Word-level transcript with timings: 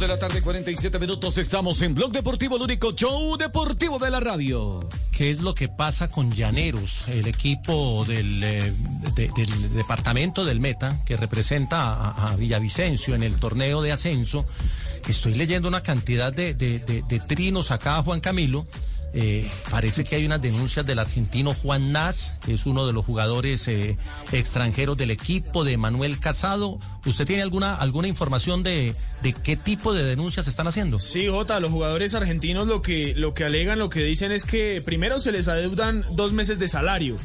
De 0.00 0.06
la 0.08 0.18
tarde, 0.18 0.42
47 0.42 0.98
minutos. 0.98 1.38
Estamos 1.38 1.80
en 1.80 1.94
Blog 1.94 2.12
Deportivo, 2.12 2.56
el 2.56 2.62
único 2.62 2.92
show 2.94 3.36
deportivo 3.38 3.98
de 3.98 4.10
la 4.10 4.20
radio. 4.20 4.86
¿Qué 5.10 5.30
es 5.30 5.40
lo 5.40 5.54
que 5.54 5.68
pasa 5.68 6.10
con 6.10 6.30
Llaneros, 6.32 7.04
el 7.08 7.26
equipo 7.26 8.04
del, 8.06 8.42
eh, 8.44 8.72
departamento 9.74 10.44
del 10.44 10.60
Meta, 10.60 11.02
que 11.06 11.16
representa 11.16 11.94
a, 11.94 12.32
a 12.32 12.36
Villavicencio 12.36 13.14
en 13.14 13.22
el 13.22 13.38
torneo 13.38 13.80
de 13.80 13.92
ascenso? 13.92 14.44
Estoy 15.08 15.34
leyendo 15.34 15.66
una 15.68 15.82
cantidad 15.82 16.30
de- 16.32 16.52
de 16.54 17.20
trinos 17.26 17.70
acá, 17.70 18.02
Juan 18.02 18.20
Camilo. 18.20 18.66
Eh, 19.18 19.50
parece 19.70 20.04
que 20.04 20.14
hay 20.14 20.26
unas 20.26 20.42
denuncias 20.42 20.84
del 20.84 20.98
argentino 20.98 21.54
Juan 21.54 21.90
Nas, 21.90 22.34
que 22.44 22.52
es 22.52 22.66
uno 22.66 22.86
de 22.86 22.92
los 22.92 23.02
jugadores 23.02 23.66
eh, 23.66 23.96
extranjeros 24.30 24.98
del 24.98 25.10
equipo, 25.10 25.64
de 25.64 25.78
Manuel 25.78 26.20
Casado. 26.20 26.78
¿Usted 27.06 27.24
tiene 27.24 27.42
alguna, 27.42 27.74
alguna 27.76 28.08
información 28.08 28.62
de, 28.62 28.94
de 29.22 29.32
qué 29.32 29.56
tipo 29.56 29.94
de 29.94 30.04
denuncias 30.04 30.48
están 30.48 30.66
haciendo? 30.66 30.98
Sí, 30.98 31.28
Jota, 31.28 31.60
los 31.60 31.70
jugadores 31.70 32.14
argentinos 32.14 32.66
lo 32.66 32.82
que, 32.82 33.14
lo 33.16 33.32
que 33.32 33.44
alegan, 33.44 33.78
lo 33.78 33.88
que 33.88 34.00
dicen 34.00 34.32
es 34.32 34.44
que 34.44 34.82
primero 34.84 35.18
se 35.18 35.32
les 35.32 35.48
adeudan 35.48 36.04
dos 36.12 36.34
meses 36.34 36.58
de 36.58 36.68
salario. 36.68 37.16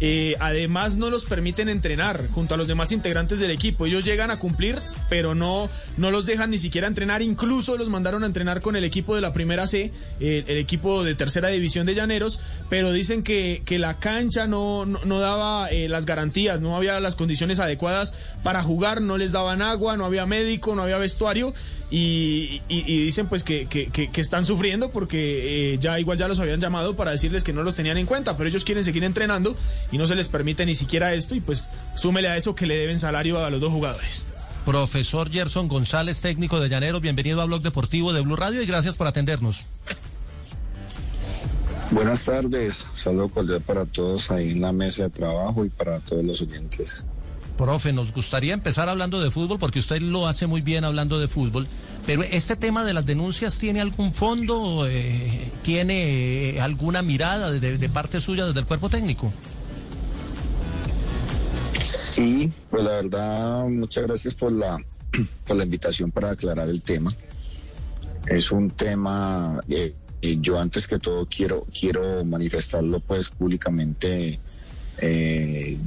Eh, 0.00 0.36
además 0.38 0.96
no 0.96 1.10
los 1.10 1.24
permiten 1.24 1.68
entrenar 1.68 2.28
junto 2.30 2.54
a 2.54 2.56
los 2.56 2.68
demás 2.68 2.92
integrantes 2.92 3.40
del 3.40 3.50
equipo. 3.50 3.86
Ellos 3.86 4.04
llegan 4.04 4.30
a 4.30 4.38
cumplir, 4.38 4.78
pero 5.08 5.34
no, 5.34 5.68
no 5.96 6.10
los 6.10 6.24
dejan 6.24 6.50
ni 6.50 6.58
siquiera 6.58 6.86
entrenar. 6.86 7.20
Incluso 7.22 7.76
los 7.76 7.88
mandaron 7.88 8.22
a 8.22 8.26
entrenar 8.26 8.60
con 8.60 8.76
el 8.76 8.84
equipo 8.84 9.14
de 9.16 9.20
la 9.20 9.32
primera 9.32 9.66
C, 9.66 9.92
el 10.20 10.56
equipo 10.56 11.02
de 11.02 11.14
tercera 11.14 11.48
división 11.48 11.84
de 11.86 11.94
Llaneros, 11.94 12.38
pero 12.68 12.92
dicen 12.92 13.22
que, 13.24 13.62
que 13.64 13.78
la 13.78 13.98
cancha 13.98 14.46
no, 14.46 14.86
no, 14.86 15.18
daba 15.20 15.68
eh, 15.70 15.88
las 15.88 16.06
garantías, 16.06 16.60
no 16.60 16.76
había 16.76 17.00
las 17.00 17.16
condiciones 17.16 17.58
adecuadas 17.58 18.14
para 18.42 18.62
jugar, 18.62 19.02
no 19.02 19.18
les 19.18 19.32
daban 19.32 19.62
agua, 19.62 19.96
no 19.96 20.04
había 20.04 20.26
médico, 20.26 20.74
no 20.76 20.82
había 20.82 20.98
vestuario 20.98 21.52
y, 21.90 22.60
dicen 22.68 23.26
pues 23.28 23.42
que- 23.42 23.66
que 23.66 24.20
están 24.20 24.44
sufriendo 24.44 24.90
porque 24.90 25.72
eh, 25.74 25.78
ya 25.80 25.98
igual 25.98 26.18
ya 26.18 26.28
los 26.28 26.38
habían 26.40 26.60
llamado 26.60 26.94
para 26.96 27.10
decirles 27.10 27.42
que 27.42 27.52
no 27.52 27.62
los 27.62 27.74
tenían 27.74 27.96
en 27.98 28.06
cuenta, 28.06 28.36
pero 28.36 28.48
ellos 28.48 28.64
quieren 28.64 28.84
seguir 28.84 29.04
entrenando 29.04 29.56
y 29.90 29.98
no 29.98 30.06
se 30.06 30.14
les 30.14 30.28
permite 30.28 30.66
ni 30.66 30.74
siquiera 30.74 31.14
esto 31.14 31.34
y 31.34 31.40
pues 31.40 31.68
súmele 31.94 32.28
a 32.28 32.36
eso 32.36 32.54
que 32.54 32.66
le 32.66 32.76
deben 32.76 32.98
salario 32.98 33.44
a 33.44 33.50
los 33.50 33.60
dos 33.60 33.72
jugadores. 33.72 34.24
Profesor 34.64 35.30
Gerson 35.30 35.66
González, 35.68 36.20
técnico 36.20 36.60
de 36.60 36.68
Llaneros, 36.68 37.00
bienvenido 37.00 37.40
a 37.40 37.46
Blog 37.46 37.62
Deportivo 37.62 38.12
de 38.12 38.20
Blue 38.20 38.36
Radio 38.36 38.62
y 38.62 38.66
gracias 38.66 38.96
por 38.96 39.06
atendernos. 39.06 39.66
Buenas 41.90 42.24
tardes, 42.26 42.86
saludo 42.92 43.30
cordial 43.30 43.62
para 43.62 43.86
todos 43.86 44.30
ahí 44.30 44.50
en 44.50 44.60
la 44.60 44.72
mesa 44.72 45.04
de 45.04 45.10
trabajo 45.10 45.64
y 45.64 45.70
para 45.70 46.00
todos 46.00 46.22
los 46.22 46.42
oyentes. 46.42 47.06
Profe, 47.56 47.92
nos 47.94 48.12
gustaría 48.12 48.52
empezar 48.52 48.88
hablando 48.90 49.20
de 49.20 49.30
fútbol 49.30 49.58
porque 49.58 49.78
usted 49.78 50.00
lo 50.02 50.28
hace 50.28 50.46
muy 50.46 50.60
bien 50.60 50.84
hablando 50.84 51.18
de 51.18 51.28
fútbol, 51.28 51.66
pero 52.06 52.22
este 52.22 52.56
tema 52.56 52.84
de 52.84 52.92
las 52.92 53.06
denuncias 53.06 53.56
tiene 53.56 53.80
algún 53.80 54.12
fondo, 54.12 54.86
Eh, 54.86 55.50
tiene 55.62 56.50
eh, 56.50 56.60
alguna 56.60 57.00
mirada 57.00 57.50
de, 57.50 57.78
de 57.78 57.88
parte 57.88 58.20
suya 58.20 58.44
desde 58.46 58.60
el 58.60 58.66
cuerpo 58.66 58.90
técnico. 58.90 59.32
Sí, 61.88 62.52
pues 62.70 62.84
la 62.84 62.90
verdad, 62.90 63.66
muchas 63.68 64.06
gracias 64.06 64.34
por 64.34 64.52
la, 64.52 64.78
por 65.46 65.56
la 65.56 65.64
invitación 65.64 66.10
para 66.10 66.30
aclarar 66.30 66.68
el 66.68 66.82
tema. 66.82 67.10
Es 68.26 68.52
un 68.52 68.70
tema, 68.70 69.60
eh, 69.68 69.94
eh, 70.20 70.36
yo 70.40 70.60
antes 70.60 70.86
que 70.86 70.98
todo 70.98 71.26
quiero, 71.26 71.64
quiero 71.78 72.24
manifestarlo 72.24 73.00
pues 73.00 73.30
públicamente. 73.30 74.38
eh, 74.98 75.78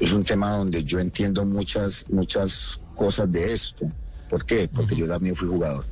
es 0.00 0.12
un 0.12 0.24
tema 0.24 0.50
donde 0.50 0.82
yo 0.82 0.98
entiendo 0.98 1.44
muchas, 1.44 2.04
muchas 2.08 2.80
cosas 2.96 3.30
de 3.30 3.52
esto. 3.52 3.90
¿Por 4.28 4.44
qué? 4.44 4.68
Porque 4.68 4.96
yo 4.96 5.06
también 5.06 5.36
fui 5.36 5.46
jugador. 5.48 5.84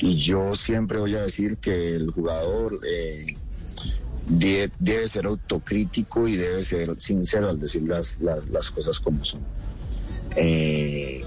Y 0.00 0.16
yo 0.16 0.54
siempre 0.56 0.98
voy 0.98 1.14
a 1.14 1.22
decir 1.22 1.58
que 1.58 1.94
el 1.94 2.10
jugador 2.10 2.80
eh, 2.84 3.36
de- 4.28 4.70
debe 4.78 5.08
ser 5.08 5.26
autocrítico 5.26 6.28
y 6.28 6.36
debe 6.36 6.64
ser 6.64 6.98
sincero 7.00 7.48
al 7.48 7.58
decir 7.60 7.82
las, 7.82 8.20
las, 8.20 8.48
las 8.48 8.70
cosas 8.70 9.00
como 9.00 9.24
son. 9.24 9.40
Eh, 10.36 11.24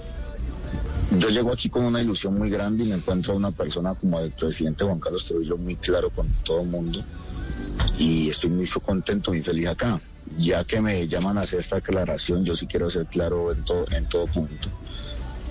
yo 1.18 1.30
llego 1.30 1.52
aquí 1.52 1.70
con 1.70 1.84
una 1.86 2.02
ilusión 2.02 2.38
muy 2.38 2.50
grande 2.50 2.84
y 2.84 2.88
me 2.88 2.96
encuentro 2.96 3.34
a 3.34 3.36
una 3.36 3.52
persona 3.52 3.96
como 3.96 4.20
el 4.20 4.32
presidente 4.32 4.86
Juan 4.86 5.00
Carlos 5.00 5.26
Trujillo 5.26 5.58
muy 5.58 5.76
claro 5.76 6.10
con 6.10 6.32
todo 6.44 6.62
el 6.62 6.68
mundo 6.68 7.04
y 7.98 8.30
estoy 8.30 8.50
muy 8.50 8.68
contento, 8.68 9.32
muy 9.32 9.42
feliz 9.42 9.68
acá. 9.68 10.00
Ya 10.38 10.64
que 10.64 10.80
me 10.80 11.08
llaman 11.10 11.38
a 11.38 11.42
hacer 11.42 11.60
esta 11.60 11.78
aclaración, 11.78 12.46
yo 12.46 12.56
sí 12.56 12.66
quiero 12.66 12.90
ser 12.90 13.06
claro 13.08 13.52
en 13.52 13.66
todo, 13.66 13.86
en 13.92 14.08
todo 14.08 14.28
punto. 14.28 14.70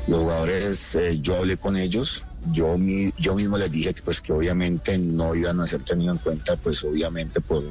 Los 0.07 0.19
jugadores, 0.21 0.95
eh, 0.97 1.19
yo 1.21 1.37
hablé 1.37 1.57
con 1.57 1.77
ellos, 1.77 2.25
yo, 2.53 2.77
mi- 2.79 3.13
yo 3.19 3.35
mismo 3.35 3.59
les 3.59 3.71
dije 3.71 3.95
que 3.95 4.03
pues 4.03 4.21
que 4.21 4.33
obviamente 4.33 4.99
no 4.99 5.35
iban 5.35 5.61
a 5.61 5.67
ser 5.67 5.85
tenidos 5.85 6.17
en 6.17 6.23
cuenta, 6.23 6.57
pues 6.57 6.83
obviamente 6.85 7.41
por 7.41 7.63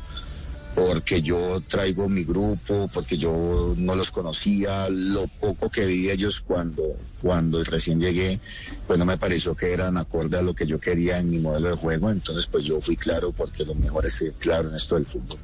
porque 0.75 1.21
yo 1.21 1.61
traigo 1.67 2.07
mi 2.07 2.23
grupo, 2.23 2.87
porque 2.93 3.17
yo 3.17 3.73
no 3.75 3.95
los 3.95 4.11
conocía, 4.11 4.87
lo 4.89 5.27
poco 5.27 5.69
que 5.69 5.85
vi 5.85 6.09
ellos 6.09 6.39
cuando, 6.39 6.95
cuando 7.21 7.61
recién 7.65 7.99
llegué, 7.99 8.39
pues 8.87 8.97
no 8.97 9.03
me 9.05 9.17
pareció 9.17 9.55
que 9.55 9.73
eran 9.73 9.97
acorde 9.97 10.37
a 10.37 10.41
lo 10.41 10.53
que 10.53 10.65
yo 10.67 10.79
quería 10.79 11.17
en 11.17 11.29
mi 11.31 11.39
modelo 11.39 11.69
de 11.69 11.75
juego, 11.75 12.11
entonces 12.11 12.45
pues 12.47 12.63
yo 12.63 12.79
fui 12.79 12.95
claro 12.95 13.33
porque 13.33 13.65
lo 13.65 13.75
mejor 13.75 14.05
es 14.05 14.13
ser 14.13 14.31
claro 14.33 14.69
en 14.69 14.75
esto 14.75 14.95
del 14.95 15.05
fútbol. 15.07 15.39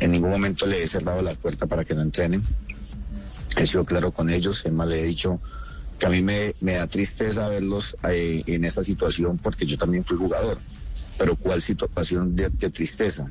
En 0.00 0.10
ningún 0.10 0.30
momento 0.30 0.66
le 0.66 0.82
he 0.82 0.88
cerrado 0.88 1.22
la 1.22 1.34
puerta 1.34 1.66
para 1.66 1.84
que 1.84 1.94
no 1.94 2.00
entrenen, 2.00 2.42
he 3.56 3.66
sido 3.66 3.84
claro 3.84 4.10
con 4.10 4.30
ellos, 4.30 4.64
es 4.64 4.72
más 4.72 4.88
le 4.88 5.00
he 5.00 5.04
dicho 5.04 5.40
que 6.00 6.06
a 6.06 6.08
mí 6.10 6.22
me, 6.22 6.54
da 6.74 6.86
tristeza 6.86 7.46
verlos 7.46 7.94
eh, 8.08 8.42
en 8.46 8.64
esa 8.64 8.82
situación 8.82 9.36
porque 9.38 9.66
yo 9.66 9.76
también 9.76 10.02
fui 10.02 10.16
jugador, 10.16 10.58
pero 11.18 11.36
¿cuál 11.36 11.60
situación 11.60 12.34
de, 12.34 12.48
tristeza? 12.70 13.30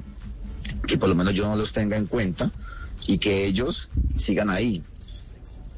Que 0.87 0.99
por 0.99 1.09
lo 1.09 1.15
menos 1.15 1.33
yo 1.33 1.47
no 1.47 1.55
los 1.55 1.73
tenga 1.73 1.97
en 1.97 2.05
cuenta 2.05 2.49
y 3.07 3.17
que 3.17 3.45
ellos 3.45 3.89
sigan 4.15 4.51
ahí. 4.51 4.83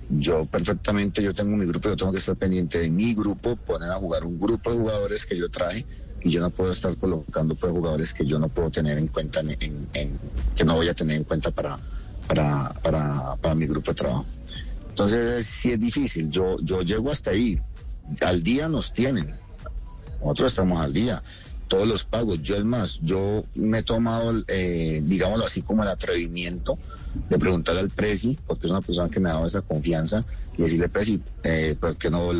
Yo 0.09 0.45
perfectamente, 0.45 1.23
yo 1.23 1.33
tengo 1.33 1.55
mi 1.55 1.65
grupo, 1.65 1.87
yo 1.87 1.95
tengo 1.95 2.11
que 2.11 2.17
estar 2.19 2.35
pendiente 2.35 2.79
de 2.79 2.89
mi 2.89 3.15
grupo, 3.15 3.55
poner 3.55 3.89
a 3.89 3.95
jugar 3.95 4.25
un 4.25 4.37
grupo 4.37 4.69
de 4.71 4.77
jugadores 4.77 5.25
que 5.25 5.37
yo 5.37 5.49
traje 5.49 5.85
y 6.21 6.29
yo 6.29 6.41
no 6.41 6.49
puedo 6.49 6.73
estar 6.73 6.97
colocando 6.97 7.55
pues 7.55 7.71
jugadores 7.71 8.13
que 8.13 8.25
yo 8.25 8.37
no 8.37 8.49
puedo 8.49 8.69
tener 8.69 8.97
en 8.97 9.07
cuenta, 9.07 9.39
en, 9.39 9.51
en- 9.61 9.89
en- 9.93 10.19
que 10.53 10.65
no 10.65 10.75
voy 10.75 10.89
a 10.89 10.93
tener 10.93 11.15
en 11.15 11.23
cuenta 11.23 11.51
para, 11.51 11.79
para, 12.27 12.73
para 13.41 13.55
mi 13.55 13.65
grupo 13.65 13.91
de 13.91 13.95
trabajo. 13.95 14.27
Entonces 15.01 15.47
sí 15.47 15.71
es 15.71 15.79
difícil, 15.79 16.29
yo, 16.29 16.57
yo 16.61 16.83
llego 16.83 17.09
hasta 17.09 17.31
ahí, 17.31 17.59
al 18.19 18.43
día 18.43 18.69
nos 18.69 18.93
tienen, 18.93 19.35
nosotros 20.21 20.51
estamos 20.51 20.79
al 20.79 20.93
día, 20.93 21.23
todos 21.67 21.87
los 21.87 22.03
pagos, 22.03 22.39
yo 22.43 22.55
es 22.55 22.63
más, 22.63 22.99
yo 23.01 23.43
me 23.55 23.79
he 23.79 23.81
tomado, 23.81 24.31
eh, 24.47 25.01
digámoslo 25.03 25.43
así, 25.43 25.63
como 25.63 25.81
el 25.81 25.89
atrevimiento 25.89 26.77
de 27.31 27.39
preguntarle 27.39 27.81
al 27.81 27.89
Prezi, 27.89 28.37
porque 28.45 28.67
es 28.67 28.71
una 28.71 28.81
persona 28.81 29.09
que 29.09 29.19
me 29.19 29.31
ha 29.31 29.33
dado 29.33 29.47
esa 29.47 29.63
confianza, 29.63 30.23
y 30.55 30.61
decirle, 30.61 30.87
Prezi, 30.87 31.19
eh, 31.45 31.75
¿por 31.79 31.97
qué 31.97 32.11
no 32.11 32.31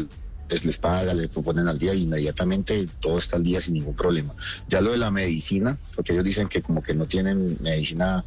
les, 0.48 0.64
les 0.64 0.78
paga, 0.78 1.16
les 1.16 1.30
proponen 1.30 1.68
al 1.68 1.80
día? 1.80 1.96
Inmediatamente 1.96 2.88
todo 3.00 3.18
está 3.18 3.38
al 3.38 3.44
día 3.44 3.60
sin 3.60 3.74
ningún 3.74 3.96
problema. 3.96 4.36
Ya 4.70 4.82
lo 4.82 4.92
de 4.92 4.98
la 4.98 5.10
medicina, 5.10 5.80
porque 5.96 6.14
ellos 6.14 6.26
dicen 6.26 6.48
que 6.48 6.62
como 6.62 6.84
que 6.84 6.94
no 6.94 7.08
tienen 7.08 7.58
medicina 7.60 8.24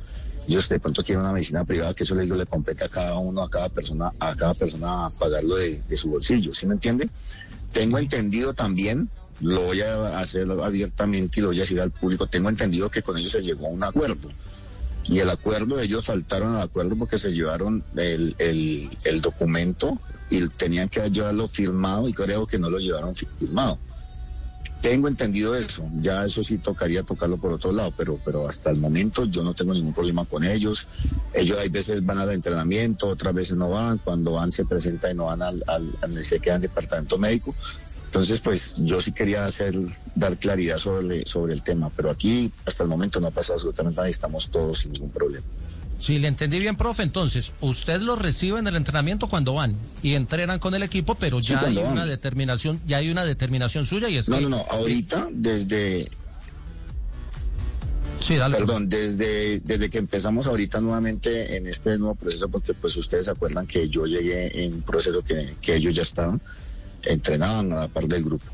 ellos 0.47 0.69
de 0.69 0.79
pronto 0.79 1.03
quieren 1.03 1.23
una 1.23 1.33
medicina 1.33 1.65
privada 1.65 1.95
que 1.95 2.05
eso 2.05 2.15
le, 2.15 2.27
le 2.27 2.47
compete 2.47 2.85
a 2.85 2.89
cada 2.89 3.19
uno, 3.19 3.43
a 3.43 3.51
cada 3.51 3.69
persona, 3.69 4.13
a 4.19 4.35
cada 4.35 4.55
persona 4.55 5.11
pagarlo 5.19 5.57
de, 5.57 5.83
su 5.97 6.11
bolsillo, 6.11 6.55
¿sí 6.55 6.67
me 6.67 6.75
entiende? 6.75 7.09
Tengo 7.73 7.99
entendido 7.99 8.55
también, 8.55 9.09
lo 9.41 9.61
voy 9.63 9.81
a 9.81 10.19
hacer 10.19 10.49
abiertamente 10.51 11.41
y 11.41 11.43
lo 11.43 11.49
voy 11.49 11.59
a 11.59 11.61
decir 11.61 11.81
al 11.81 11.91
público, 11.91 12.27
tengo 12.27 12.49
entendido 12.49 12.91
que 12.91 13.03
con 13.03 13.17
ellos 13.17 13.33
se 13.33 13.43
llegó 13.43 13.67
a 13.67 13.71
un 13.71 13.83
acuerdo. 13.83 14.31
Y 15.07 15.19
el 15.19 15.29
acuerdo, 15.29 15.81
ellos 15.81 16.07
faltaron 16.07 16.55
al 16.55 16.63
acuerdo 16.63 16.97
porque 16.97 17.19
se 17.19 17.31
llevaron 17.33 17.85
el, 17.97 18.35
el, 18.39 18.91
el 19.05 19.21
documento 19.21 19.99
y 20.31 20.49
tenían 20.49 20.89
que 20.89 21.11
llevarlo 21.11 21.47
firmado 21.47 22.09
y 22.09 22.13
creo 22.13 22.47
que 22.47 22.59
no 22.59 22.71
lo 22.71 22.79
llevaron 22.79 23.15
firmado. 23.15 23.79
Tengo 24.85 25.09
entendido 25.09 25.55
eso, 25.55 25.89
ya 26.03 26.27
eso 26.27 26.43
sí 26.43 26.59
tocaría 26.59 27.03
tocarlo 27.03 27.39
por 27.39 27.53
otro 27.53 27.73
lado, 27.73 27.91
pero, 27.97 28.21
pero 28.23 28.47
hasta 28.47 28.69
el 28.69 28.77
momento 28.77 29.25
yo 29.25 29.43
no 29.43 29.55
tengo 29.55 29.73
ningún 29.73 29.95
problema 29.95 30.27
con 30.27 30.45
ellos. 30.45 30.87
Ellos 31.33 31.59
hay 31.59 31.71
veces 31.71 32.05
van 32.05 32.19
al 32.19 32.31
entrenamiento, 32.33 33.07
otras 33.09 33.33
veces 33.33 33.57
no 33.57 33.71
van, 33.71 33.97
cuando 33.97 34.33
van 34.33 34.53
se 34.53 34.67
presentan 34.67 35.13
y 35.13 35.15
no 35.15 35.25
van 35.25 35.41
al, 35.41 35.65
al, 35.69 35.91
al 36.03 36.19
se 36.19 36.39
quedan 36.39 36.61
departamento 36.61 37.17
médico. 37.17 37.55
Entonces, 38.15 38.39
pues 38.39 38.75
yo 38.77 39.01
sí 39.01 39.11
quería 39.11 39.45
hacer, 39.45 39.75
dar 40.15 40.37
claridad 40.37 40.79
sobre, 40.79 41.27
sobre 41.27 41.53
el 41.53 41.63
tema, 41.65 41.91
pero 41.97 42.11
aquí 42.13 42.53
hasta 42.65 42.85
el 42.85 42.89
momento 42.89 43.19
no 43.19 43.27
ha 43.27 43.31
pasado 43.33 43.55
absolutamente 43.55 43.97
nada 43.97 44.07
y 44.09 44.13
estamos 44.13 44.51
todos 44.51 44.79
sin 44.79 44.93
ningún 44.93 45.11
problema. 45.11 45.45
Si 45.99 46.21
le 46.21 46.29
entendí 46.29 46.61
bien, 46.61 46.77
profe, 46.77 47.03
entonces 47.03 47.55
usted 47.61 48.01
los 48.03 48.17
recibe 48.21 48.61
en 48.61 48.69
el 48.69 48.77
entrenamiento 48.77 49.29
cuando 49.29 49.55
van 49.55 49.75
y 50.01 50.15
entrenan 50.15 50.61
con 50.61 50.77
el 50.77 50.85
equipo, 50.85 51.17
pero 51.17 51.43
Sí, 51.43 51.55
ya 51.55 51.63
hay 51.63 51.75
van. 51.75 51.89
una 51.91 52.07
determinación, 52.07 52.81
ya 52.87 52.99
hay 52.99 53.11
una 53.11 53.25
determinación 53.25 53.85
suya 53.85 54.09
y 54.09 54.17
es 54.19 54.29
No, 54.29 54.37
que- 54.37 54.43
no, 54.45 54.49
no, 54.51 54.65
ahorita 54.71 55.27
desde, 55.33 56.07
Sí, 58.21 58.37
dale. 58.37 58.57
Perdón, 58.59 58.89
desde, 58.89 59.59
desde 59.59 59.91
que 59.91 59.99
empezamos 59.99 60.47
ahorita 60.47 60.81
nuevamente 60.81 61.57
en 61.57 61.67
este 61.67 61.99
nuevo 61.99 62.15
proceso, 62.15 62.49
porque 62.49 62.75
pues 62.75 62.97
ustedes 62.97 63.25
se 63.25 63.33
acuerdan 63.33 63.67
que 63.67 63.89
yo 63.89 64.07
llegué 64.07 64.65
en 64.65 64.75
un 64.75 64.83
proceso 64.83 65.21
que, 65.23 65.57
que 65.61 65.75
ellos 65.75 65.95
ya 65.97 66.03
estaban, 66.03 66.41
entrenaban 67.07 67.73
a 67.73 67.81
la 67.81 67.89
par 67.89 68.07
del 68.07 68.25
grupo. 68.25 68.47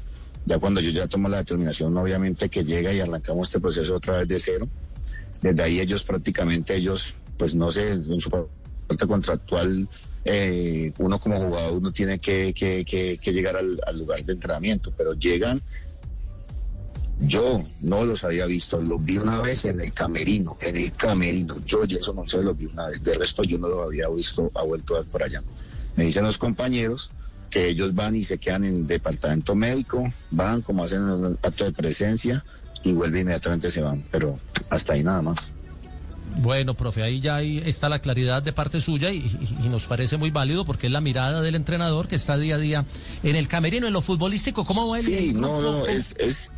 Ya 0.46 0.58
cuando 0.58 0.80
yo 0.80 0.90
ya 0.90 1.06
tomo 1.06 1.28
la 1.28 1.38
determinación, 1.38 1.96
obviamente 1.96 2.48
que 2.48 2.64
llega 2.64 2.92
y 2.92 3.00
arrancamos 3.00 3.48
este 3.48 3.60
proceso 3.60 3.94
otra 3.94 4.18
vez 4.18 4.28
de 4.28 4.38
cero. 4.38 4.68
Desde 5.42 5.62
ahí 5.62 5.80
ellos 5.80 6.02
prácticamente, 6.02 6.74
ellos, 6.74 7.14
pues 7.36 7.54
no 7.54 7.70
sé, 7.70 7.92
en 7.92 8.20
su 8.20 8.30
parte 8.30 9.06
contractual, 9.06 9.88
eh, 10.24 10.92
uno 10.98 11.18
como 11.18 11.36
jugador, 11.36 11.78
uno 11.78 11.92
tiene 11.92 12.18
que, 12.18 12.52
que, 12.52 12.84
que, 12.84 13.32
llegar 13.32 13.56
al, 13.56 13.98
lugar 13.98 14.24
de 14.24 14.32
entrenamiento, 14.32 14.92
pero 14.96 15.14
llegan. 15.14 15.62
Yo 17.22 17.58
no 17.82 18.04
los 18.06 18.24
había 18.24 18.46
visto, 18.46 18.80
los 18.80 19.04
vi 19.04 19.18
una 19.18 19.42
vez 19.42 19.66
en 19.66 19.80
el 19.80 19.92
camerino, 19.92 20.56
en 20.62 20.76
el 20.76 20.92
camerino. 20.92 21.62
Yo, 21.66 21.84
eso 21.84 22.14
no 22.14 22.26
sé, 22.26 22.42
los 22.42 22.56
vi 22.56 22.64
una 22.64 22.88
vez. 22.88 23.02
De 23.02 23.12
resto, 23.12 23.42
yo 23.42 23.58
no 23.58 23.68
los 23.68 23.86
había 23.86 24.08
visto, 24.08 24.50
ha 24.54 24.62
vuelto 24.62 24.96
a 24.96 25.00
ver 25.00 25.08
por 25.10 25.22
allá. 25.22 25.42
Me 25.96 26.04
dicen 26.04 26.24
los 26.24 26.38
compañeros 26.38 27.10
que 27.50 27.68
ellos 27.68 27.94
van 27.94 28.16
y 28.16 28.22
se 28.22 28.38
quedan 28.38 28.64
en 28.64 28.86
departamento 28.86 29.54
médico, 29.54 30.12
van 30.30 30.62
como 30.62 30.84
hacen 30.84 31.02
un 31.02 31.38
acto 31.42 31.64
de 31.64 31.72
presencia 31.72 32.44
y 32.82 32.92
vuelven 32.92 33.22
inmediatamente 33.22 33.70
se 33.70 33.82
van, 33.82 34.04
pero 34.10 34.38
hasta 34.70 34.94
ahí 34.94 35.02
nada 35.02 35.22
más. 35.22 35.52
Bueno, 36.36 36.74
profe, 36.74 37.02
ahí 37.02 37.20
ya 37.20 37.42
está 37.42 37.88
la 37.88 37.98
claridad 37.98 38.42
de 38.42 38.52
parte 38.52 38.80
suya 38.80 39.12
y, 39.12 39.24
nos 39.68 39.86
parece 39.86 40.16
muy 40.16 40.30
válido 40.30 40.64
porque 40.64 40.86
es 40.86 40.92
la 40.92 41.00
mirada 41.00 41.40
del 41.42 41.56
entrenador 41.56 42.08
que 42.08 42.16
está 42.16 42.38
día 42.38 42.54
a 42.54 42.58
día 42.58 42.84
en 43.22 43.36
el 43.36 43.48
camerino, 43.48 43.88
en 43.88 43.92
lo 43.92 44.00
futbolístico. 44.00 44.64
¿Cómo 44.64 44.88
va 44.88 45.00
el 45.00 45.04
Sí, 45.04 45.32
no, 45.34 45.60
no, 45.60 45.86
es, 45.86 46.14
es... 46.18 46.50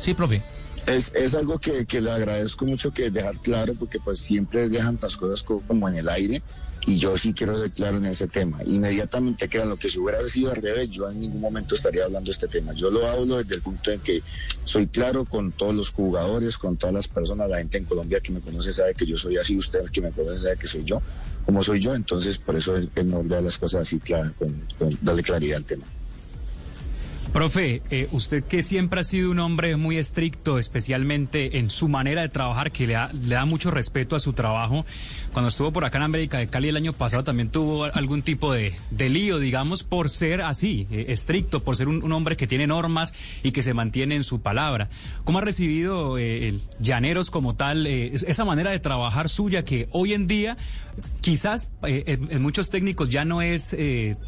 Sí, 0.00 0.14
profe. 0.14 0.42
Es, 0.88 1.12
es 1.14 1.34
algo 1.34 1.58
que, 1.58 1.86
que, 1.86 2.00
le 2.00 2.10
agradezco 2.10 2.64
mucho 2.64 2.92
que 2.92 3.10
dejar 3.10 3.38
claro 3.38 3.74
porque 3.74 3.98
pues 3.98 4.18
siempre 4.18 4.68
dejan 4.68 4.98
las 5.00 5.16
cosas 5.16 5.42
como 5.42 5.88
en 5.88 5.96
el 5.96 6.08
aire 6.08 6.42
y 6.88 6.96
yo 6.96 7.18
sí 7.18 7.34
quiero 7.34 7.60
ser 7.60 7.70
claro 7.70 7.98
en 7.98 8.06
ese 8.06 8.28
tema. 8.28 8.60
Inmediatamente 8.64 9.48
que 9.48 9.62
lo 9.64 9.76
que 9.76 9.90
si 9.90 9.98
hubiera 9.98 10.22
sido 10.22 10.50
al 10.50 10.56
revés, 10.56 10.88
yo 10.88 11.10
en 11.10 11.20
ningún 11.20 11.40
momento 11.40 11.74
estaría 11.74 12.04
hablando 12.04 12.28
de 12.28 12.32
este 12.32 12.48
tema. 12.48 12.72
Yo 12.72 12.90
lo 12.90 13.06
hablo 13.06 13.36
desde 13.36 13.56
el 13.56 13.62
punto 13.62 13.90
en 13.90 14.00
que 14.00 14.22
soy 14.64 14.86
claro 14.86 15.26
con 15.26 15.52
todos 15.52 15.74
los 15.74 15.90
jugadores, 15.90 16.56
con 16.56 16.78
todas 16.78 16.94
las 16.94 17.06
personas, 17.06 17.50
la 17.50 17.58
gente 17.58 17.76
en 17.76 17.84
Colombia 17.84 18.20
que 18.20 18.32
me 18.32 18.40
conoce 18.40 18.72
sabe 18.72 18.94
que 18.94 19.04
yo 19.04 19.18
soy 19.18 19.36
así, 19.36 19.56
usted 19.56 19.84
que 19.90 20.00
me 20.00 20.12
conoce 20.12 20.38
sabe 20.38 20.56
que 20.56 20.66
soy 20.66 20.84
yo, 20.84 21.02
como 21.44 21.62
soy 21.62 21.80
yo, 21.80 21.94
entonces 21.94 22.38
por 22.38 22.56
eso 22.56 22.76
es 22.76 22.88
dar 22.94 23.42
las 23.42 23.58
cosas 23.58 23.82
así 23.82 23.98
claras, 23.98 24.32
con, 24.38 24.66
darle 25.02 25.22
claridad 25.22 25.58
al 25.58 25.64
tema. 25.66 25.84
Profe, 27.38 27.82
eh, 27.92 28.08
usted 28.10 28.42
que 28.42 28.64
siempre 28.64 28.98
ha 28.98 29.04
sido 29.04 29.30
un 29.30 29.38
hombre 29.38 29.76
muy 29.76 29.96
estricto, 29.96 30.58
especialmente 30.58 31.58
en 31.58 31.70
su 31.70 31.86
manera 31.86 32.22
de 32.22 32.28
trabajar, 32.28 32.72
que 32.72 32.88
le 32.88 32.94
da, 32.94 33.12
le 33.12 33.36
da 33.36 33.44
mucho 33.44 33.70
respeto 33.70 34.16
a 34.16 34.20
su 34.20 34.32
trabajo, 34.32 34.84
cuando 35.32 35.48
estuvo 35.48 35.72
por 35.72 35.84
acá 35.84 35.98
en 35.98 36.02
América 36.02 36.38
de 36.38 36.48
Cali 36.48 36.70
el 36.70 36.76
año 36.76 36.94
pasado 36.94 37.22
también 37.22 37.48
tuvo 37.48 37.84
algún 37.84 38.22
tipo 38.22 38.52
de, 38.52 38.74
lío, 38.90 39.38
digamos, 39.38 39.84
por 39.84 40.08
ser 40.08 40.40
así, 40.40 40.88
eh, 40.90 41.04
estricto, 41.10 41.62
por 41.62 41.76
ser 41.76 41.86
un, 41.86 42.10
hombre 42.10 42.36
que 42.36 42.48
tiene 42.48 42.66
normas 42.66 43.14
y 43.44 43.52
que 43.52 43.62
se 43.62 43.72
mantiene 43.72 44.16
en 44.16 44.24
su 44.24 44.40
palabra. 44.40 44.88
¿Cómo 45.22 45.38
ha 45.38 45.42
recibido 45.42 46.18
eh, 46.18 46.48
el 46.48 46.60
Llaneros 46.80 47.30
como 47.30 47.54
tal 47.54 47.86
esa 47.86 48.44
manera 48.44 48.72
de 48.72 48.80
trabajar 48.80 49.28
suya 49.28 49.64
que 49.64 49.88
hoy 49.92 50.12
en 50.12 50.26
día 50.26 50.56
quizás 51.20 51.70
en, 51.82 52.42
muchos 52.42 52.70
técnicos 52.70 53.10
ya 53.10 53.24
no 53.24 53.42
es 53.42 53.76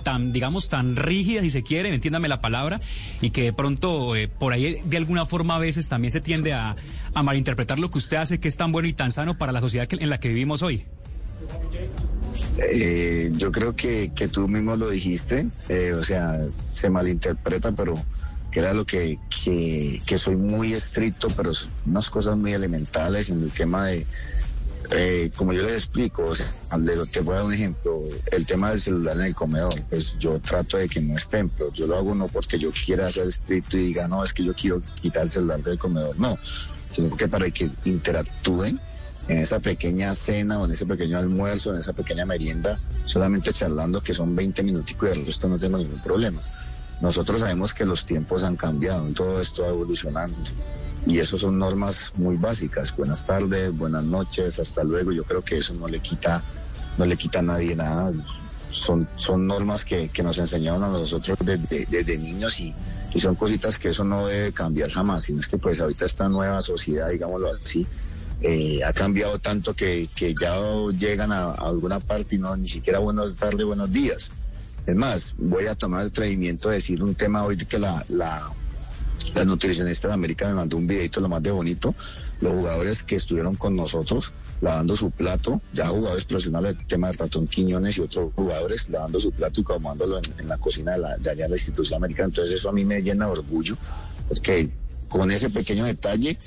tan, 0.04 0.32
digamos, 0.32 0.68
tan 0.68 0.94
rígida, 0.94 1.40
si 1.40 1.50
se 1.50 1.64
quiere, 1.64 1.92
entiéndame 1.92 2.28
la 2.28 2.40
palabra, 2.40 2.80
y 3.20 3.30
que 3.30 3.42
de 3.44 3.52
pronto 3.52 4.16
eh, 4.16 4.28
por 4.28 4.52
ahí 4.52 4.76
de 4.84 4.96
alguna 4.96 5.26
forma 5.26 5.56
a 5.56 5.58
veces 5.58 5.88
también 5.88 6.12
se 6.12 6.20
tiende 6.20 6.52
a, 6.52 6.76
malinterpretar 7.22 7.78
lo 7.78 7.90
que 7.90 7.98
usted 7.98 8.16
hace 8.16 8.40
que 8.40 8.48
es 8.48 8.56
tan 8.56 8.72
bueno 8.72 8.88
y 8.88 8.92
tan 8.92 9.12
sano 9.12 9.36
para 9.36 9.52
la 9.52 9.60
sociedad 9.60 9.88
en 9.90 10.08
la 10.10 10.18
que 10.18 10.28
vivimos 10.28 10.62
hoy? 10.62 10.84
Eh, 12.72 13.30
yo 13.36 13.52
creo 13.52 13.74
que, 13.74 14.12
que, 14.14 14.28
tú 14.28 14.48
mismo 14.48 14.76
lo 14.76 14.90
dijiste, 14.90 15.46
eh, 15.68 15.92
o 15.92 16.02
sea, 16.02 16.48
se 16.48 16.90
malinterpreta, 16.90 17.72
pero 17.72 18.02
era 18.52 18.72
lo 18.74 18.84
que, 18.84 19.18
que 19.34 20.18
soy 20.18 20.36
muy 20.36 20.72
estricto, 20.72 21.28
pero 21.36 21.52
unas 21.86 22.10
cosas 22.10 22.36
muy 22.36 22.52
elementales 22.52 23.30
en 23.30 23.42
el 23.42 23.52
tema 23.52 23.86
de 23.86 24.06
eh, 24.92 25.30
como 25.36 25.52
yo 25.52 25.62
les 25.62 25.74
explico, 25.74 26.26
o 26.26 26.34
sea, 26.34 26.46
te 27.12 27.20
voy 27.20 27.34
a 27.34 27.38
dar 27.38 27.46
un 27.46 27.54
ejemplo, 27.54 28.00
el 28.32 28.44
tema 28.44 28.70
del 28.70 28.80
celular 28.80 29.16
en 29.16 29.26
el 29.26 29.34
comedor, 29.34 29.80
pues 29.88 30.18
yo 30.18 30.40
trato 30.40 30.78
de 30.78 30.88
que 30.88 31.00
no 31.00 31.16
esté, 31.16 31.44
pero 31.56 31.72
yo 31.72 31.86
lo 31.86 31.96
hago 31.96 32.14
no 32.14 32.26
porque 32.26 32.58
yo 32.58 32.70
quiera 32.72 33.10
ser 33.10 33.28
estricto 33.28 33.76
y 33.76 33.84
diga, 33.84 34.08
no, 34.08 34.24
es 34.24 34.32
que 34.32 34.42
yo 34.42 34.52
quiero 34.54 34.82
quitar 35.00 35.22
el 35.22 35.30
celular 35.30 35.62
del 35.62 35.78
comedor, 35.78 36.18
no, 36.18 36.36
sino 36.90 37.16
que 37.16 37.28
para 37.28 37.48
que 37.50 37.70
interactúen 37.84 38.80
en 39.28 39.38
esa 39.38 39.60
pequeña 39.60 40.12
cena 40.14 40.58
o 40.58 40.64
en 40.64 40.72
ese 40.72 40.86
pequeño 40.86 41.18
almuerzo, 41.18 41.72
en 41.72 41.78
esa 41.78 41.92
pequeña 41.92 42.24
merienda, 42.26 42.80
solamente 43.04 43.52
charlando 43.52 44.02
que 44.02 44.12
son 44.12 44.34
20 44.34 44.64
minuticos 44.64 45.08
y 45.10 45.20
el 45.20 45.26
resto 45.26 45.48
no 45.48 45.58
tengo 45.58 45.78
ningún 45.78 46.02
problema. 46.02 46.42
Nosotros 47.00 47.40
sabemos 47.40 47.72
que 47.74 47.84
los 47.84 48.04
tiempos 48.06 48.42
han 48.42 48.56
cambiado 48.56 49.06
todo 49.12 49.40
esto 49.40 49.62
va 49.62 49.68
evolucionando 49.68 50.36
y 51.06 51.18
eso 51.18 51.38
son 51.38 51.58
normas 51.58 52.12
muy 52.16 52.36
básicas. 52.36 52.94
Buenas 52.96 53.26
tardes, 53.26 53.76
buenas 53.76 54.04
noches, 54.04 54.58
hasta 54.58 54.84
luego. 54.84 55.12
Yo 55.12 55.24
creo 55.24 55.42
que 55.42 55.58
eso 55.58 55.74
no 55.74 55.88
le 55.88 56.00
quita, 56.00 56.42
no 56.98 57.04
le 57.04 57.16
quita 57.16 57.40
a 57.40 57.42
nadie 57.42 57.74
nada. 57.74 58.12
Son, 58.70 59.08
son 59.16 59.46
normas 59.46 59.84
que, 59.84 60.08
que 60.10 60.22
nos 60.22 60.38
enseñaron 60.38 60.84
a 60.84 60.88
nosotros 60.88 61.36
desde, 61.40 61.86
desde 61.86 62.18
niños 62.18 62.60
y, 62.60 62.72
y, 63.12 63.18
son 63.18 63.34
cositas 63.34 63.78
que 63.78 63.88
eso 63.88 64.04
no 64.04 64.26
debe 64.26 64.52
cambiar 64.52 64.90
jamás, 64.90 65.24
sino 65.24 65.40
es 65.40 65.48
que 65.48 65.58
pues 65.58 65.80
ahorita 65.80 66.06
esta 66.06 66.28
nueva 66.28 66.62
sociedad, 66.62 67.08
digámoslo 67.08 67.48
así, 67.52 67.84
eh, 68.42 68.84
ha 68.84 68.92
cambiado 68.92 69.40
tanto 69.40 69.74
que, 69.74 70.08
que 70.14 70.34
ya 70.40 70.56
llegan 70.96 71.32
a, 71.32 71.50
alguna 71.50 71.98
parte 71.98 72.36
y 72.36 72.38
no 72.38 72.56
ni 72.56 72.68
siquiera 72.68 73.00
buenas 73.00 73.34
tardes, 73.34 73.66
buenos 73.66 73.90
días. 73.90 74.30
Es 74.86 74.94
más, 74.94 75.34
voy 75.36 75.66
a 75.66 75.74
tomar 75.74 76.02
el 76.02 76.08
atrevimiento 76.08 76.68
de 76.68 76.76
decir 76.76 77.02
un 77.02 77.14
tema 77.14 77.42
hoy 77.42 77.56
que 77.56 77.78
la, 77.78 78.04
la 78.08 78.52
la 79.34 79.44
nutricionista 79.44 80.08
de 80.08 80.14
América 80.14 80.48
me 80.48 80.54
mandó 80.54 80.76
un 80.76 80.86
videito 80.86 81.20
lo 81.20 81.28
más 81.28 81.42
de 81.42 81.50
bonito. 81.50 81.94
Los 82.40 82.52
jugadores 82.52 83.02
que 83.02 83.16
estuvieron 83.16 83.56
con 83.56 83.76
nosotros 83.76 84.32
lavando 84.60 84.96
su 84.96 85.10
plato, 85.10 85.60
ya 85.72 85.88
jugadores 85.88 86.24
profesionales, 86.24 86.76
el 86.78 86.86
tema 86.86 87.08
de 87.08 87.14
Ratón 87.14 87.46
Quiñones 87.46 87.98
y 87.98 88.00
otros 88.00 88.32
jugadores 88.34 88.88
lavando 88.88 89.20
su 89.20 89.32
plato 89.32 89.60
y 89.60 89.64
comándolo 89.64 90.20
en, 90.38 90.48
la 90.48 90.58
cocina 90.58 90.92
de, 90.92 90.98
la, 90.98 91.16
de 91.16 91.30
allá 91.30 91.44
de 91.44 91.50
la 91.50 91.56
institución 91.56 91.98
americana. 91.98 92.28
Entonces 92.28 92.54
eso 92.54 92.68
a 92.68 92.72
mí 92.72 92.84
me 92.84 93.02
llena 93.02 93.26
de 93.26 93.32
orgullo, 93.32 93.76
porque 94.28 94.70
con 95.08 95.30
ese 95.30 95.50
pequeño 95.50 95.84
detalle 95.84 96.38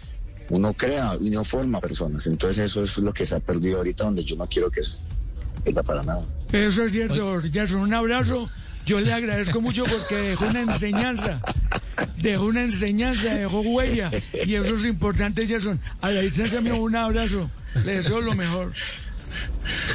uno 0.50 0.74
crea 0.74 1.18
y 1.22 1.30
no 1.30 1.44
forma 1.44 1.80
personas. 1.80 2.28
Entonces 2.28 2.66
eso 2.66 2.84
es 2.84 2.98
lo 2.98 3.14
que 3.14 3.26
se 3.26 3.36
ha 3.36 3.40
perdido 3.40 3.78
ahorita, 3.78 4.04
donde 4.04 4.24
yo 4.24 4.36
no 4.36 4.48
quiero 4.48 4.70
que 4.70 4.82
eso 4.82 5.00
para 5.86 6.04
nada. 6.04 6.26
Eso 6.52 6.84
es 6.84 6.94
cierto, 6.94 7.42
Jason. 7.52 7.82
Un 7.82 7.94
abrazo. 7.94 8.50
Yo 8.86 9.00
le 9.00 9.14
agradezco 9.14 9.62
mucho 9.62 9.86
porque 9.86 10.16
dejó 10.18 10.46
una 10.46 10.62
enseñanza 10.62 11.42
dejó 12.18 12.46
una 12.46 12.64
enseñanza, 12.64 13.36
dejó 13.36 13.62
huella. 13.62 14.10
Y 14.46 14.56
eso 14.56 14.76
es 14.76 14.86
importante, 14.86 15.48
Jason. 15.48 15.80
A 16.02 16.10
la 16.10 16.22
distancia, 16.22 16.62
mío, 16.62 16.78
un 16.78 16.96
abrazo. 16.96 17.50
Le 17.86 17.96
deseo 17.96 18.22
lo 18.22 18.34
mejor. 18.34 18.72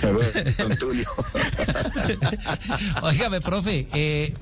Óigame, 3.02 3.40
profe, 3.40 3.86
eh, 3.94 4.34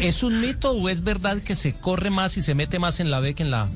¿es 0.00 0.22
un 0.22 0.40
mito 0.40 0.72
o 0.72 0.88
es 0.88 1.04
verdad 1.04 1.42
que 1.42 1.54
se 1.54 1.74
corre 1.74 2.08
más 2.08 2.38
y 2.38 2.42
se 2.42 2.54
mete 2.54 2.78
más 2.78 3.00
en 3.00 3.10
la 3.10 3.20
B 3.20 3.34
que 3.34 3.42
en 3.42 3.50
la 3.50 3.62
A? 3.62 3.68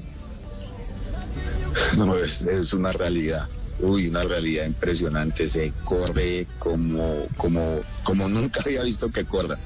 No, 1.98 2.16
es, 2.16 2.42
es 2.42 2.72
una 2.72 2.92
realidad. 2.92 3.48
Uy, 3.80 4.08
una 4.08 4.22
realidad 4.22 4.66
impresionante. 4.66 5.48
Se 5.48 5.72
corre 5.84 6.46
como, 6.58 7.26
como, 7.36 7.80
como 8.02 8.28
nunca 8.28 8.62
había 8.64 8.82
visto 8.84 9.10
que 9.10 9.26
corra, 9.26 9.58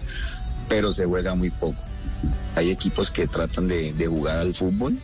pero 0.68 0.92
se 0.92 1.04
juega 1.04 1.34
muy 1.34 1.50
poco 1.50 1.82
hay 2.58 2.70
equipos 2.70 3.10
que 3.10 3.28
tratan 3.28 3.68
de, 3.68 3.94
jugar 4.06 4.38
al 4.38 4.54
fútbol 4.54 4.98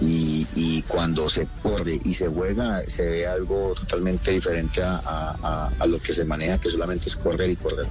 y, 0.00 0.82
cuando 0.88 1.28
se 1.28 1.46
corre 1.62 1.98
y 2.04 2.14
se 2.14 2.28
juega 2.28 2.82
se 2.86 3.04
ve 3.04 3.26
algo 3.26 3.74
totalmente 3.78 4.32
diferente 4.32 4.80
a, 4.82 5.70
lo 5.86 5.98
que 6.00 6.12
se 6.12 6.24
maneja, 6.24 6.58
que 6.58 6.70
solamente 6.70 7.08
es 7.08 7.16
correr 7.16 7.50
y 7.50 7.56
correr. 7.56 7.86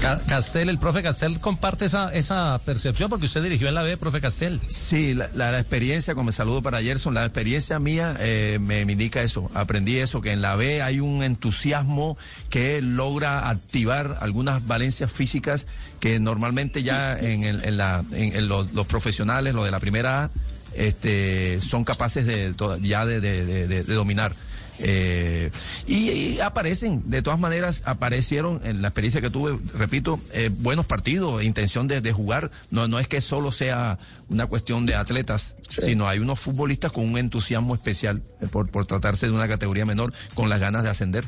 Castel, 0.00 0.68
el 0.68 0.78
profe 0.78 1.02
Castel 1.02 1.40
comparte 1.40 1.84
esa, 1.84 2.12
esa 2.14 2.60
percepción 2.64 3.10
porque 3.10 3.26
usted 3.26 3.42
dirigió 3.42 3.68
en 3.68 3.74
la 3.74 3.82
B, 3.82 3.96
profe 3.96 4.20
Castel. 4.20 4.60
Sí, 4.68 5.14
la, 5.14 5.58
experiencia, 5.58 6.14
como 6.14 6.26
me 6.26 6.32
saludo 6.32 6.62
para 6.62 6.80
Gerson, 6.80 7.14
la 7.14 7.24
experiencia 7.24 7.78
mía 7.78 8.16
eh, 8.20 8.58
me, 8.60 8.80
indica 8.82 9.22
eso. 9.22 9.50
Aprendí 9.54 9.96
eso, 9.98 10.20
que 10.20 10.32
en 10.32 10.40
la 10.40 10.56
B 10.56 10.82
hay 10.82 11.00
un 11.00 11.22
entusiasmo 11.22 12.16
que 12.50 12.80
logra 12.80 13.48
activar 13.48 14.18
algunas 14.20 14.66
valencias 14.66 15.10
físicas 15.10 15.66
que 16.00 16.20
normalmente 16.20 16.82
ya 16.82 17.18
en, 17.18 17.44
en, 17.44 17.76
la, 17.76 18.04
en, 18.12 18.48
los, 18.48 18.68
profesionales, 18.86 19.54
los 19.54 19.64
de 19.64 19.70
la 19.70 19.80
primera 19.80 20.24
A, 20.24 20.30
este, 20.74 21.60
son 21.60 21.84
capaces 21.84 22.26
de, 22.26 22.54
ya 22.82 23.04
de 23.04 23.82
dominar. 23.84 24.34
Eh, 24.78 25.50
y, 25.86 26.38
aparecen, 26.40 27.02
de 27.10 27.22
todas 27.22 27.38
maneras, 27.38 27.82
aparecieron 27.86 28.60
en 28.64 28.82
la 28.82 28.88
experiencia 28.88 29.20
que 29.20 29.30
tuve, 29.30 29.58
repito, 29.74 30.20
eh, 30.32 30.50
buenos 30.52 30.86
partidos, 30.86 31.42
intención 31.42 31.88
de, 31.88 32.12
jugar. 32.12 32.50
No, 32.70 32.88
no 32.88 32.98
es 32.98 33.08
que 33.08 33.20
solo 33.20 33.52
sea 33.52 33.98
una 34.28 34.46
cuestión 34.46 34.86
de 34.86 34.94
atletas, 34.94 35.56
sino 35.68 36.08
hay 36.08 36.18
unos 36.18 36.40
futbolistas 36.40 36.92
con 36.92 37.08
un 37.08 37.18
entusiasmo 37.18 37.74
especial 37.74 38.22
por, 38.50 38.70
por 38.70 38.86
tratarse 38.86 39.26
de 39.26 39.32
una 39.32 39.48
categoría 39.48 39.84
menor, 39.84 40.12
con 40.34 40.48
las 40.48 40.60
ganas 40.60 40.84
de 40.84 40.90
ascender. 40.90 41.24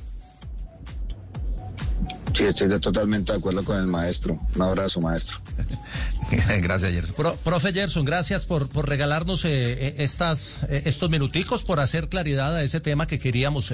Sí, 2.41 2.47
estoy 2.47 2.81
totalmente 2.81 3.33
de 3.33 3.39
acuerdo 3.39 3.63
con 3.63 3.79
el 3.79 3.87
maestro. 3.87 4.41
Un 4.57 4.63
abrazo, 4.63 5.03
maestro. 5.03 5.41
gracias, 6.63 6.91
Gerson. 6.91 7.37
profe 7.45 7.73
Gerson, 7.75 8.07
gracias 8.07 8.47
por, 8.47 8.71
por 8.71 8.89
regalarnos 8.89 9.45
eh, 9.45 9.49
eh, 9.73 9.95
estas, 9.99 10.57
eh, 10.71 10.85
estos 10.87 11.11
minuticos, 11.11 11.65
por 11.65 11.81
hacer 11.81 12.09
claridad 12.09 12.57
a 12.57 12.63
ese 12.63 12.81
tema 12.81 13.07
que 13.07 13.19
queríamos 13.19 13.71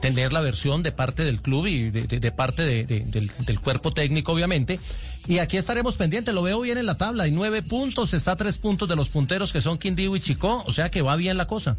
tener 0.00 0.32
la 0.32 0.40
versión 0.40 0.82
de 0.82 0.90
parte 0.90 1.22
del 1.24 1.40
club 1.40 1.68
y 1.68 1.90
de, 1.90 2.32
parte 2.32 2.64
del, 2.64 3.12
del, 3.12 3.60
cuerpo 3.60 3.92
técnico, 3.92 4.32
obviamente. 4.32 4.80
Y 5.28 5.38
aquí 5.38 5.56
estaremos 5.56 5.94
pendientes, 5.94 6.34
lo 6.34 6.42
veo 6.42 6.60
bien 6.60 6.78
en 6.78 6.86
la 6.86 6.98
tabla, 6.98 7.22
hay 7.22 7.30
nueve 7.30 7.62
puntos, 7.62 8.14
está 8.14 8.32
a 8.32 8.36
tres 8.36 8.58
puntos 8.58 8.88
de 8.88 8.96
los 8.96 9.10
punteros 9.10 9.52
que 9.52 9.60
son 9.60 9.78
Quindío 9.78 10.16
y 10.16 10.20
Chico, 10.20 10.64
o 10.66 10.72
sea 10.72 10.90
que 10.90 11.02
va 11.02 11.14
bien 11.14 11.36
la 11.36 11.46
cosa. 11.46 11.76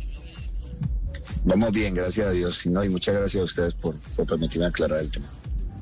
Vamos 1.43 1.71
bien, 1.71 1.93
gracias 1.95 2.27
a 2.27 2.31
Dios. 2.31 2.65
Y, 2.65 2.69
no, 2.69 2.81
y 2.81 2.87
muchas 2.87 3.15
gracias 3.15 3.41
a 3.41 3.43
ustedes 3.43 3.73
por, 3.73 3.95
por 4.15 4.25
permitirme 4.25 4.67
aclarar 4.67 5.01
el 5.01 5.11
tema. 5.11 5.27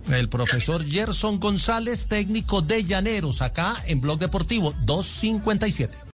El 0.09 0.29
profesor 0.29 0.85
Gerson 0.85 1.39
González, 1.39 2.07
técnico 2.07 2.61
de 2.61 2.83
Llaneros, 2.83 3.41
acá 3.41 3.75
en 3.87 4.01
Blog 4.01 4.19
Deportivo 4.19 4.73
257. 4.85 5.97